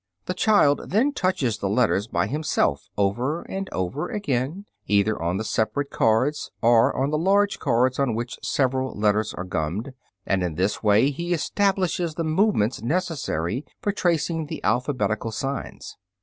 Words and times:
The 0.25 0.33
child 0.33 0.85
then 0.89 1.13
touches 1.13 1.59
the 1.59 1.69
letters 1.69 2.07
by 2.07 2.25
himself 2.25 2.89
over 2.97 3.43
and 3.43 3.69
over 3.71 4.09
again, 4.09 4.65
either 4.87 5.21
on 5.21 5.37
the 5.37 5.43
separate 5.43 5.91
cards 5.91 6.49
or 6.59 6.91
on 6.97 7.11
the 7.11 7.19
large 7.19 7.59
cards 7.59 7.99
on 7.99 8.15
which 8.15 8.39
several 8.41 8.95
letters 8.99 9.31
are 9.31 9.43
gummed, 9.43 9.93
and 10.25 10.41
in 10.41 10.55
this 10.55 10.81
way 10.81 11.11
he 11.11 11.33
establishes 11.33 12.15
the 12.15 12.23
movements 12.23 12.81
necessary 12.81 13.63
for 13.79 13.91
tracing 13.91 14.47
the 14.47 14.63
alphabetical 14.63 15.29
signs. 15.31 15.97